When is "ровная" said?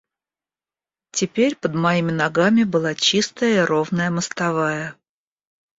3.67-4.09